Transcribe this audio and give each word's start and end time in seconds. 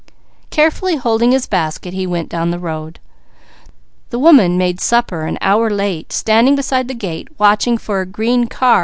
Carefully 0.49 0.95
holding 0.95 1.31
his 1.31 1.45
basket 1.45 1.93
he 1.93 2.07
went 2.07 2.27
down 2.27 2.49
the 2.49 2.57
road. 2.57 2.97
The 4.09 4.17
woman 4.17 4.57
made 4.57 4.81
supper 4.81 5.27
an 5.27 5.37
hour 5.41 5.69
late 5.69 6.11
standing 6.11 6.55
beside 6.55 6.87
the 6.87 6.95
gate 6.95 7.27
watching 7.37 7.77
for 7.77 8.01
a 8.01 8.07
green 8.07 8.47
car. 8.47 8.79